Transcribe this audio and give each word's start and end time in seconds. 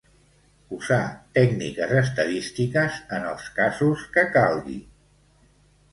Usar 0.77 1.01
tècniques 1.37 1.93
estadístiques 2.01 2.97
en 3.19 3.29
el 3.33 3.47
casos 3.61 4.09
que 4.17 4.29
calgui. 4.39 4.79